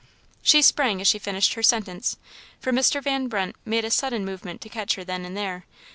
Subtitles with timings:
[0.41, 2.17] She sprang as she finished her sentence,
[2.59, 3.03] for Mr.
[3.03, 5.63] Van Brunt made a sudden movement to catch her then and there.